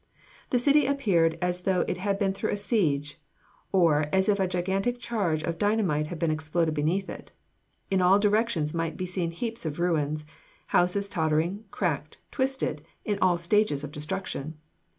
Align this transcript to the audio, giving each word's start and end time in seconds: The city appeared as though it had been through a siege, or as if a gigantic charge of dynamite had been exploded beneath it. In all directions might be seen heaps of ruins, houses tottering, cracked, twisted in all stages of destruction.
The 0.49 0.57
city 0.57 0.87
appeared 0.87 1.37
as 1.43 1.61
though 1.61 1.81
it 1.81 1.97
had 1.97 2.17
been 2.17 2.33
through 2.33 2.49
a 2.49 2.57
siege, 2.57 3.21
or 3.71 4.07
as 4.11 4.27
if 4.27 4.39
a 4.39 4.47
gigantic 4.47 4.97
charge 4.99 5.43
of 5.43 5.59
dynamite 5.59 6.07
had 6.07 6.17
been 6.17 6.31
exploded 6.31 6.73
beneath 6.73 7.07
it. 7.07 7.31
In 7.91 8.01
all 8.01 8.17
directions 8.17 8.73
might 8.73 8.97
be 8.97 9.05
seen 9.05 9.29
heaps 9.29 9.63
of 9.63 9.79
ruins, 9.79 10.25
houses 10.69 11.07
tottering, 11.07 11.65
cracked, 11.69 12.17
twisted 12.31 12.81
in 13.05 13.19
all 13.19 13.37
stages 13.37 13.83
of 13.83 13.91
destruction. 13.91 14.57